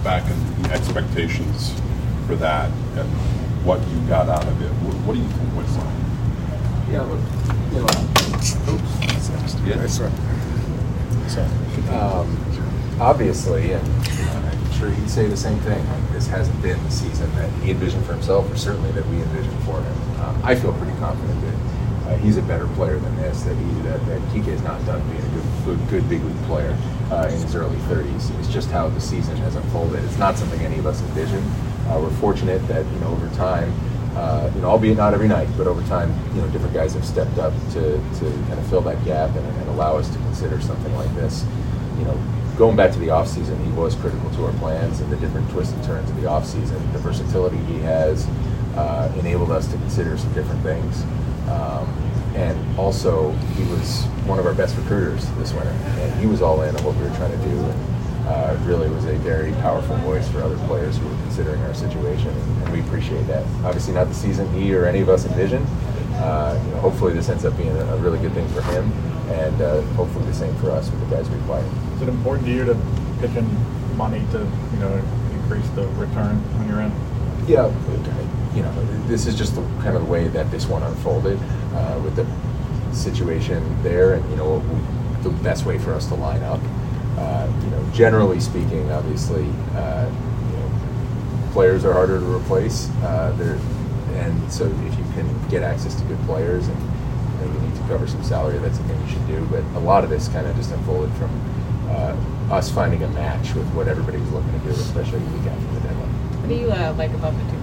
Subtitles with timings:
[0.00, 1.74] When you look back and the expectations
[2.26, 3.08] for that and
[3.64, 5.94] what you got out of it, what, what do you think was like?
[6.90, 7.20] Yeah, look,
[7.72, 7.88] you know,
[8.72, 8.96] oops.
[9.66, 9.86] Yeah.
[9.86, 10.12] Sorry.
[11.90, 12.38] Um,
[13.00, 15.86] obviously, and uh, I'm sure he'd say the same thing.
[15.86, 19.16] Like, this hasn't been the season that he envisioned for himself, or certainly that we
[19.16, 20.20] envisioned for him.
[20.20, 21.54] Um, I feel pretty confident that
[22.10, 23.42] uh, he's a better player than this.
[23.44, 26.44] That he that, that Kike is not done being a good, good, good big league
[26.44, 26.76] player
[27.10, 28.36] uh, in his early 30s.
[28.38, 30.04] It's just how the season has unfolded.
[30.04, 31.46] It's not something any of us envisioned.
[31.88, 33.72] Uh, we're fortunate that you know over time
[34.16, 37.04] uh, you know, albeit not every night, but over time, you know, different guys have
[37.04, 40.60] stepped up to, to kind of fill that gap and, and allow us to consider
[40.60, 41.44] something like this.
[41.96, 42.20] You know,
[42.58, 45.72] going back to the offseason, he was critical to our plans and the different twists
[45.74, 46.92] and turns of the offseason.
[46.92, 48.26] The versatility he has
[48.76, 51.02] uh, enabled us to consider some different things.
[51.48, 51.88] Um,
[52.34, 56.62] and also, he was one of our best recruiters this winter, and he was all
[56.62, 57.58] in on what we were trying to do.
[57.58, 57.90] And,
[58.30, 62.28] uh, really was a very powerful voice for other players who were considering our situation,
[62.28, 63.44] and we appreciate that.
[63.64, 65.66] Obviously, not the season he or any of us envisioned.
[66.14, 68.92] Uh, you know, hopefully, this ends up being a, a really good thing for him,
[69.30, 71.64] and uh, hopefully the same for us with the guys we play.
[71.96, 72.74] Is it important to you to
[73.20, 73.48] pitch in
[73.96, 75.02] money to you know
[75.32, 76.92] increase the return when you're in?
[77.48, 77.66] Yeah,
[78.54, 78.72] you know,
[79.06, 81.38] this is just the, kind of the way that this one unfolded
[81.74, 82.26] uh, with the
[82.94, 84.60] situation there, and you know,
[85.22, 86.60] the best way for us to line up.
[87.18, 89.44] Uh, you know, generally speaking, obviously,
[89.74, 90.10] uh,
[90.50, 92.88] you know, players are harder to replace.
[93.02, 93.58] Uh,
[94.14, 97.74] and so if you can get access to good players and you, know, you, need
[97.74, 99.46] to cover some salary, that's the thing you should do.
[99.50, 101.30] But a lot of this kind of just unfolded from
[101.88, 102.16] uh,
[102.54, 105.74] us finding a match with what everybody was looking to do, especially the week after
[105.74, 106.08] the deadline.
[106.40, 107.59] What do you uh, like about the two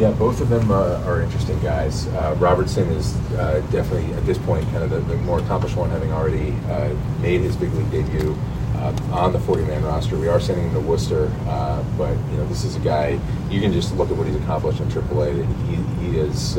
[0.00, 2.06] Yeah, both of them uh, are interesting guys.
[2.06, 5.90] Uh, Robertson is uh, definitely, at this point, kind of the, the more accomplished one,
[5.90, 8.34] having already uh, made his big league debut
[8.76, 10.16] uh, on the 40-man roster.
[10.16, 13.20] We are sending him to Worcester, uh, but you know this is a guy.
[13.50, 15.44] You can just look at what he's accomplished in AAA.
[15.68, 16.56] He, he has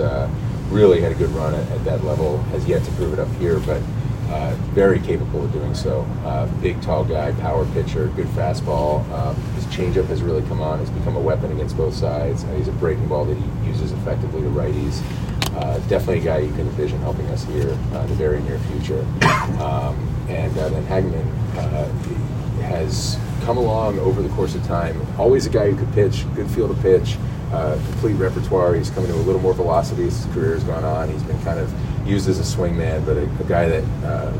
[0.69, 2.38] really had a good run at, at, that level.
[2.53, 3.81] Has yet to prove it up here, but.
[4.75, 6.05] very capable of doing so.
[6.61, 9.03] big, tall guy, power pitcher, good fastball.
[9.11, 9.35] Um,
[9.72, 10.79] changeup has really come on.
[10.82, 12.44] It's become a weapon against both sides.
[12.58, 15.02] he's a breaking ball that he uses effectively to righties.
[15.56, 18.59] Uh, definitely a guy you can envision helping us here uh, in the very near
[18.59, 19.06] future.
[19.62, 19.96] Um,
[20.29, 21.26] and uh, then Hagenman
[22.62, 25.00] has come along over the course of time.
[25.18, 27.18] Always a guy who could pitch, good field of pitch,
[27.52, 28.76] uh, complete repertoire.
[28.76, 31.09] He's coming to a little more velocity as his career has gone on.
[31.09, 31.73] He's been kind of
[32.08, 34.32] used as a swingman, but a, a guy that uh,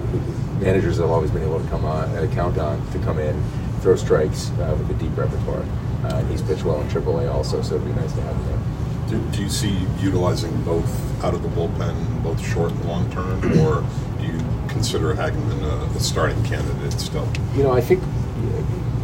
[0.60, 3.36] managers have always been able to come on, uh, count on to come in,
[3.81, 5.63] throw strikes uh, with a deep repertoire.
[6.04, 8.62] Uh, and he's pitched well in AAA also, so it'd be nice to have him.
[9.10, 13.44] Do, do you see utilizing both out of the bullpen, both short and long term,
[13.60, 13.86] or
[14.19, 14.39] do you
[14.69, 17.28] consider Hagenman a, a starting candidate still?
[17.56, 18.01] You know, I think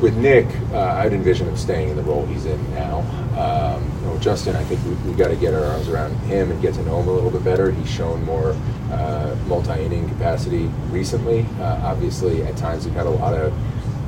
[0.01, 2.99] with Nick, uh, I'd envision him staying in the role he's in now.
[3.37, 6.51] Um, you know, Justin, I think we, we got to get our arms around him
[6.51, 7.71] and get to know him a little bit better.
[7.71, 8.55] He's shown more
[8.91, 11.45] uh, multi-inning capacity recently.
[11.59, 13.53] Uh, obviously, at times we've had a lot of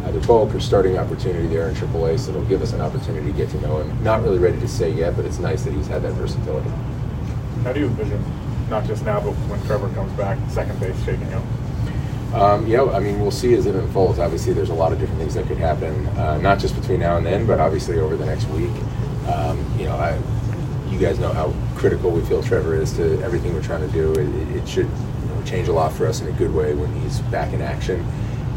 [0.10, 3.38] either bulk or starting opportunity there in AAA, so it'll give us an opportunity to
[3.38, 4.04] get to know him.
[4.04, 6.70] Not really ready to say yet, but it's nice that he's had that versatility.
[7.64, 8.24] How do you envision,
[8.70, 11.44] not just now, but when Trevor comes back, second base shaking up?
[12.34, 14.20] Um, yeah, I mean, we'll see as it unfolds.
[14.20, 17.18] Obviously, there's a lot of different things that could happen, uh, not just between now
[17.18, 18.72] and then, but obviously over the next week.
[19.28, 20.20] Um, you know, I,
[20.90, 24.12] you guys know how critical we feel Trevor is to everything we're trying to do.
[24.14, 26.92] It, it should you know, change a lot for us in a good way when
[27.02, 28.06] he's back in action.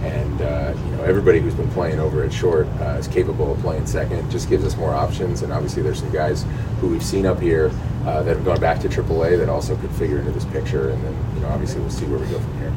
[0.02, 3.58] And uh, you know, everybody who's been playing over at short uh, is capable of
[3.60, 4.18] playing second.
[4.18, 5.42] It just gives us more options.
[5.42, 6.44] And obviously, there's some guys
[6.80, 7.70] who we've seen up here
[8.04, 10.90] uh, that have gone back to AAA that also could figure into this picture.
[10.90, 12.72] And then, you know, obviously, we'll see where we go from here.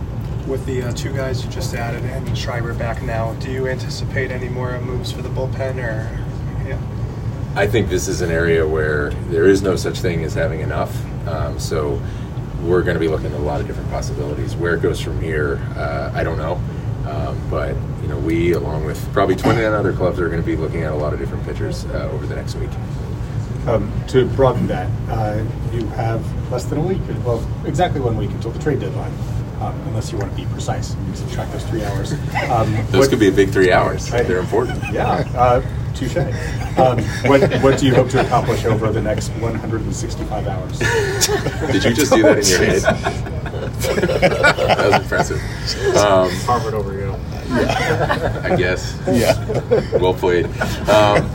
[0.48, 4.30] With the uh, two guys you just added and Schreiber back now, do you anticipate
[4.30, 6.08] any more moves for the bullpen, or
[6.68, 6.80] yeah?
[7.56, 10.94] I think this is an area where there is no such thing as having enough.
[11.28, 12.00] Um, so
[12.62, 14.56] we're going to be looking at a lot of different possibilities.
[14.56, 16.60] Where it goes from here, uh, I don't know.
[17.06, 20.56] Um, but you know, we, along with probably 29 other clubs, are going to be
[20.56, 22.70] looking at a lot of different pitchers uh, over the next week.
[23.68, 25.44] Um, to broaden that, uh,
[25.74, 29.12] you have less than a week, well, exactly one week until the trade deadline,
[29.60, 30.96] um, unless you want to be precise.
[31.08, 32.14] You subtract those three hours.
[32.50, 34.12] Um, Those what- could be a big three hours.
[34.12, 34.28] Right.
[34.28, 34.84] They're important.
[34.92, 35.62] Yeah, uh,
[35.96, 36.18] touche.
[36.78, 40.80] Um, what, what do you hope to accomplish over the next 165 hours?
[41.72, 43.32] Did you just do that in your head?
[43.94, 45.38] that was impressive.
[45.96, 47.20] Um, Harvard over Yale.
[47.50, 48.98] I guess.
[49.08, 49.40] Yeah.
[50.00, 50.46] well played.
[50.90, 51.30] Um,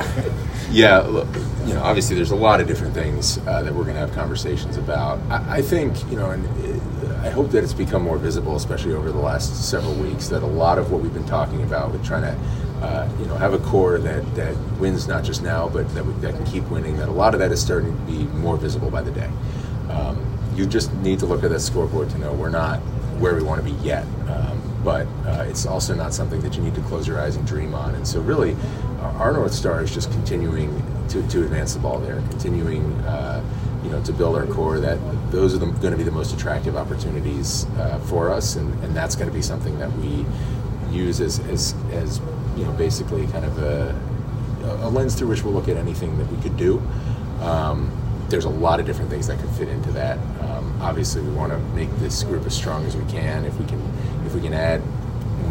[0.71, 1.29] yeah, look,
[1.67, 4.13] you know, obviously there's a lot of different things uh, that we're going to have
[4.13, 5.19] conversations about.
[5.31, 6.81] I, I think, you know, and it,
[7.25, 10.47] I hope that it's become more visible, especially over the last several weeks, that a
[10.47, 13.59] lot of what we've been talking about with trying to, uh, you know, have a
[13.59, 17.09] core that, that wins not just now, but that, we, that can keep winning, that
[17.09, 19.31] a lot of that is starting to be more visible by the day.
[20.55, 22.79] You just need to look at that scoreboard to know we're not
[23.19, 24.05] where we want to be yet.
[24.29, 27.47] Um, but uh, it's also not something that you need to close your eyes and
[27.47, 27.95] dream on.
[27.95, 28.57] And so, really,
[29.01, 33.45] our North Star is just continuing to, to advance the ball there, continuing, uh,
[33.85, 34.81] you know, to build our core.
[34.81, 34.99] That
[35.31, 39.15] those are going to be the most attractive opportunities uh, for us, and, and that's
[39.15, 40.25] going to be something that we
[40.91, 42.21] use as, as, as
[42.57, 43.95] you know, basically kind of a,
[44.83, 46.83] a lens through which we'll look at anything that we could do.
[47.41, 47.91] Um,
[48.31, 50.19] there's a lot of different things that could fit into that.
[50.41, 53.45] Um, obviously, we want to make this group as strong as we can.
[53.45, 53.81] If we can,
[54.25, 54.83] if we can add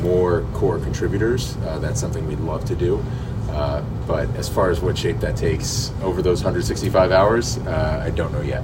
[0.01, 3.03] more core contributors, uh, that's something we'd love to do.
[3.49, 8.11] Uh, but as far as what shape that takes over those 165 hours, uh, I
[8.11, 8.63] don't know yet.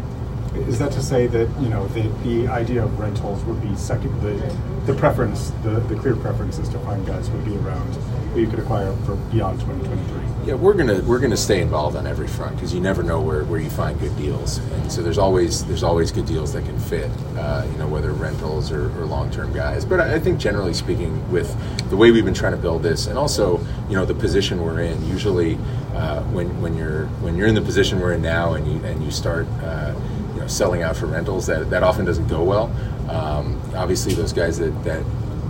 [0.54, 4.22] Is that to say that, you know, the, the idea of rentals would be second,
[4.22, 7.94] the, the preference, the, the clear preference is to find guys would be around,
[8.40, 10.26] you could acquire for beyond 2023?
[10.46, 13.44] Yeah, we're gonna we're gonna stay involved on every front because you never know where,
[13.46, 16.78] where you find good deals, and so there's always there's always good deals that can
[16.80, 19.86] fit, uh, you know, whether rentals or, or long term guys.
[19.86, 21.50] But I, I think generally speaking, with
[21.90, 23.60] the way we've been trying to build this, and also
[23.90, 25.56] you know the position we're in, usually
[25.96, 29.04] uh, when when you're when you're in the position we're in now, and you and
[29.04, 29.48] you start.
[29.64, 29.96] Uh,
[30.36, 32.66] you know, selling out for rentals that, that often doesn't go well.
[33.10, 35.02] Um, obviously, those guys that, that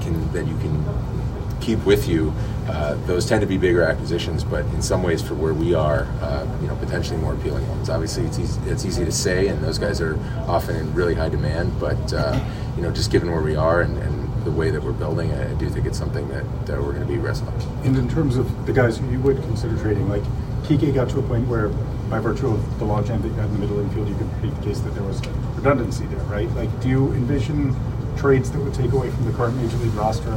[0.01, 0.85] can that you can
[1.65, 2.33] keep with you.
[2.67, 6.03] Uh, those tend to be bigger acquisitions, but in some ways, for where we are,
[6.21, 7.89] uh, you know, potentially more appealing ones.
[7.89, 10.17] Obviously, it's easy, it's easy to say, and those guys are
[10.47, 11.79] often in really high demand.
[11.79, 12.39] But uh,
[12.75, 15.53] you know, just given where we are and, and the way that we're building, I,
[15.55, 17.55] do think it's something that, that we're going to be wrestling.
[17.83, 20.23] And in terms of the guys who you would consider trading, like
[20.63, 21.69] Kike got to a point where,
[22.09, 24.55] by virtue of the logjam that you had in the middle infield, you could make
[24.55, 26.49] the case that there was redundancy there, right?
[26.51, 27.75] Like, do you envision
[28.17, 30.31] trades that would take away from the current major league roster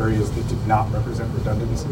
[0.00, 1.88] areas that did not represent redundancy?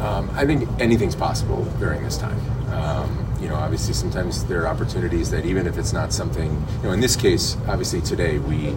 [0.00, 2.38] Um, I think anything's possible during this time.
[2.72, 6.82] Um, you know, obviously, sometimes there are opportunities that even if it's not something, you
[6.84, 8.76] know, in this case, obviously today we,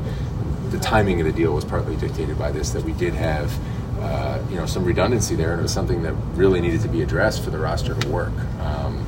[0.70, 3.51] the timing of the deal was partly dictated by this that we did have,
[4.00, 7.01] uh, you know, some redundancy there, and it was something that really needed to be
[7.01, 8.34] addressed for the roster to work.
[8.60, 9.06] Um,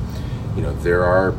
[0.56, 1.34] you know, there are.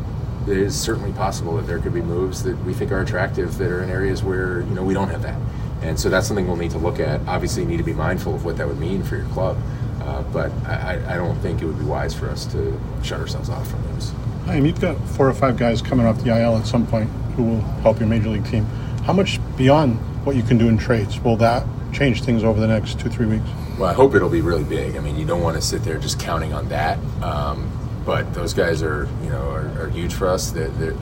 [0.48, 3.72] It is certainly possible that there could be moves that we think are attractive that
[3.72, 5.39] are in areas where you know we don't have that,
[5.82, 7.22] and so that's something we'll need to look at.
[7.27, 9.58] Obviously, you need to be mindful of what that would mean for your club.
[10.01, 13.50] Uh, but I, I don't think it would be wise for us to shut ourselves
[13.50, 14.13] off from those.
[14.46, 17.10] I mean, you've got four or five guys coming off the IL at some point
[17.36, 18.65] who will help your major league team.
[19.03, 22.67] How much beyond what you can do in trades will that change things over the
[22.67, 23.48] next two, three weeks?
[23.79, 24.96] Well, I hope it'll be really big.
[24.96, 27.00] I mean, you don't want to sit there just counting on that.
[27.24, 27.72] Um,
[28.05, 30.51] but those guys are, you know, are, are huge for us.
[30.51, 30.96] They're, they're,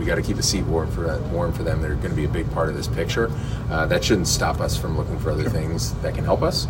[0.00, 1.82] we got to keep the seat warm for warm for them.
[1.82, 3.30] They're going to be a big part of this picture.
[3.70, 6.66] Uh, that shouldn't stop us from looking for other things that can help us.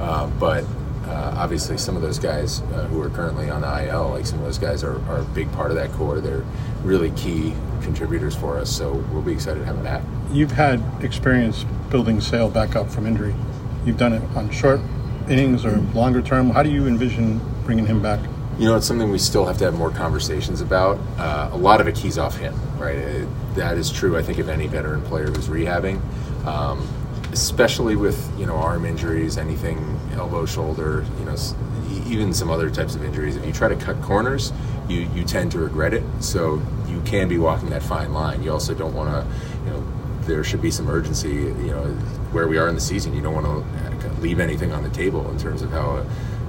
[0.00, 0.64] Uh, but
[1.06, 4.40] uh, obviously, some of those guys uh, who are currently on the IL, like some
[4.40, 6.20] of those guys are, are a big part of that core.
[6.20, 6.44] They're
[6.82, 8.74] really key contributors for us.
[8.74, 10.02] So we'll be excited to have them back.
[10.32, 13.34] You've had experience building Sale back up from injury.
[13.84, 14.80] You've done it on short
[15.28, 16.50] innings or longer term.
[16.50, 18.20] How do you envision bringing him back?
[18.58, 20.98] You know, it's something we still have to have more conversations about.
[21.18, 23.26] Uh, a lot of it keys off him, right?
[23.54, 26.00] That is true, I think, of any veteran player who's rehabbing,
[26.44, 26.86] um,
[27.32, 29.78] especially with you know arm injuries, anything
[30.14, 31.36] elbow, shoulder, you know,
[32.06, 33.36] even some other types of injuries.
[33.36, 34.52] If you try to cut corners,
[34.88, 36.02] you you tend to regret it.
[36.20, 38.42] So you can be walking that fine line.
[38.42, 39.26] You also don't want to,
[39.64, 39.86] you know,
[40.22, 41.30] there should be some urgency.
[41.30, 41.84] You know,
[42.32, 43.82] where we are in the season, you don't want to
[44.20, 46.06] leave anything on the table in terms of how a,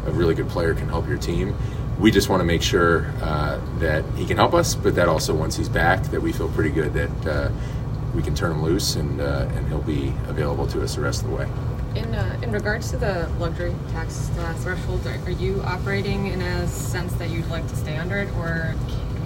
[0.07, 1.55] a really good player can help your team
[1.99, 5.33] we just want to make sure uh, that he can help us, but that also
[5.33, 7.51] once he's back, that we feel pretty good that uh,
[8.15, 11.23] we can turn him loose and uh, and he'll be available to us the rest
[11.23, 11.47] of the way.
[11.95, 16.41] In uh, in regards to the luxury tax uh, threshold, are, are you operating in
[16.41, 18.75] a sense that you'd like to stay under it, or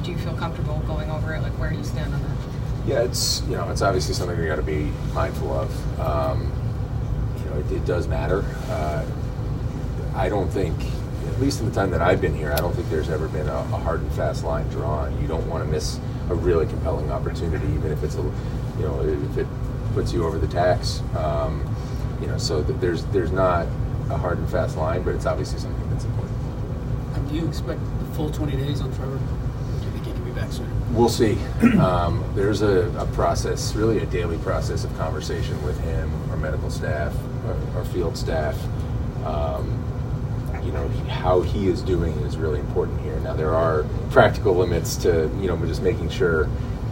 [0.03, 1.41] do you feel comfortable going over it?
[1.41, 2.37] Like where you stand on that?
[2.85, 5.99] Yeah, it's you know it's obviously something we got to be mindful of.
[5.99, 6.51] Um,
[7.39, 8.43] you know, it, it does matter.
[8.69, 9.05] Uh,
[10.15, 10.75] I don't think
[11.37, 13.47] at least in the time that I've been here, I don't think there's ever been
[13.47, 15.21] a, a hard and fast line drawn.
[15.21, 15.99] You don't want to miss
[16.31, 19.45] a really compelling opportunity, even if it's a, you know, if it
[19.93, 21.03] puts you over the tax.
[21.15, 21.63] Um,
[22.19, 23.67] you know, so th- there's there's not
[24.09, 27.29] a hard and fast line, but it's obviously something that's important.
[27.29, 29.17] Do you expect the full 20 days on Trevor?
[29.17, 30.73] Do you think he can be back sooner?
[30.91, 31.37] We'll see.
[31.77, 36.71] Um, there's a, a, process, really a daily process of conversation with him, our medical
[36.71, 37.13] staff,
[37.45, 38.57] our, our field staff.
[39.23, 39.83] Um,
[40.67, 43.17] you know how he is doing is really important here.
[43.21, 46.47] Now there are practical limits to you know just making sure.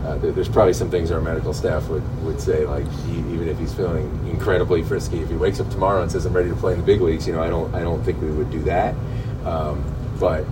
[0.06, 3.58] Uh, there's probably some things our medical staff would, would say, like he, even if
[3.58, 6.74] he's feeling incredibly frisky, if he wakes up tomorrow and says I'm ready to play
[6.74, 8.94] in the big leagues, you know, I don't I don't think we would do that.
[9.46, 9.84] Um,
[10.20, 10.46] but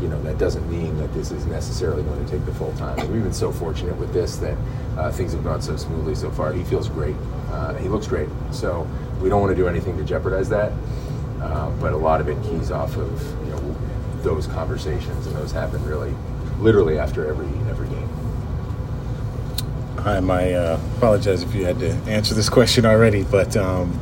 [0.00, 2.96] you know that doesn't mean that this is necessarily going to take the full time.
[3.12, 4.56] We've been so fortunate with this that
[4.96, 6.52] uh, things have gone so smoothly so far.
[6.52, 7.16] He feels great.
[7.50, 8.28] Uh, he looks great.
[8.52, 8.88] So
[9.20, 10.72] we don't want to do anything to jeopardize that.
[11.44, 13.76] Uh, but a lot of it keys off of you know
[14.22, 16.14] those conversations, and those happen really,
[16.58, 18.08] literally after every every game.
[19.98, 23.98] I might uh, apologize if you had to answer this question already, but um,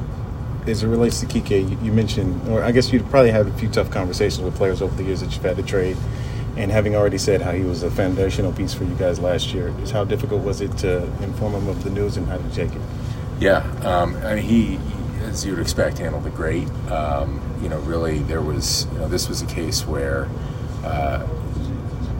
[0.66, 3.52] as it relates to Kike, you, you, mentioned, or I guess you probably had a
[3.54, 5.96] few tough conversations with players over the years that you've had to trade.
[6.56, 9.74] And having already said how he was a foundational piece for you guys last year,
[9.80, 12.72] is how difficult was it to inform him of the news and how to take
[12.72, 12.82] it?
[13.40, 14.78] Yeah, um, I mean, he
[15.22, 16.68] as you would expect, handled it great.
[16.90, 20.28] Um, you know, really, there was, you know, this was a case where
[20.84, 21.26] uh,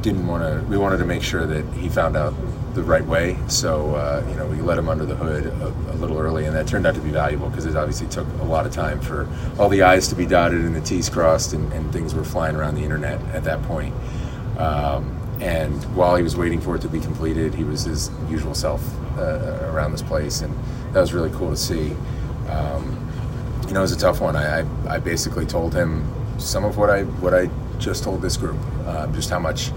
[0.00, 0.66] didn't want to.
[0.68, 2.34] We wanted to make sure that he found out
[2.74, 3.36] the right way.
[3.48, 6.56] So, uh, you know, we let him under the hood a, a little early, and
[6.56, 9.28] that turned out to be valuable because it obviously took a lot of time for
[9.58, 12.56] all the I's to be dotted and the T's crossed, and, and things were flying
[12.56, 13.94] around the internet at that point.
[14.58, 18.54] Um, and while he was waiting for it to be completed, he was his usual
[18.54, 18.82] self
[19.18, 20.56] uh, around this place, and
[20.92, 21.94] that was really cool to see.
[22.48, 22.98] Um,
[23.66, 24.36] you know, it was a tough one.
[24.36, 26.06] I, I, I, basically told him
[26.38, 29.70] some of what I what I just told this group, uh, just how much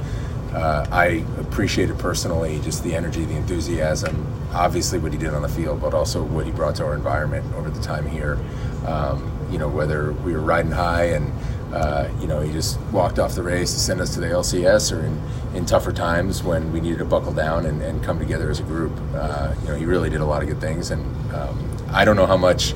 [0.54, 5.50] uh, I appreciated personally, just the energy, the enthusiasm, obviously what he did on the
[5.50, 8.40] field, but also what he brought to our environment over the time here.
[8.86, 11.32] Um, you know, whether we were riding high and
[11.76, 14.96] uh, you know, he just walked off the Rays to send us to the LCS,
[14.96, 15.22] or in,
[15.58, 18.64] in tougher times when we needed to buckle down and, and come together as a
[18.64, 18.94] group.
[19.14, 21.04] Uh, you know, he really did a lot of good things, and
[21.34, 22.74] um, I don't know how much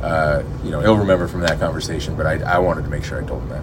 [0.00, 3.22] uh, you know he'll remember from that conversation, but I, I wanted to make sure
[3.22, 3.62] I told him that.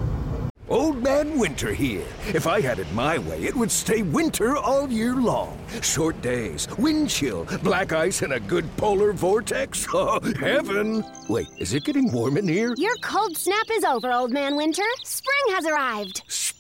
[0.70, 2.04] Old Man Winter here.
[2.34, 5.58] If I had it my way, it would stay winter all year long.
[5.82, 9.88] Short days, wind chill, black ice, and a good polar vortex.
[9.94, 11.06] Oh, heaven!
[11.30, 12.76] Wait, is it getting warm in here?
[12.78, 14.84] Your cold snap is over, Old Man Winter.
[15.06, 16.22] Spring has arrived.